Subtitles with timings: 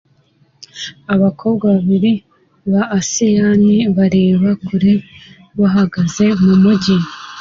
[1.13, 2.11] Abakobwa babiri
[2.71, 4.93] ba asiyani bareba kure
[5.59, 6.95] bahagaze mumujyi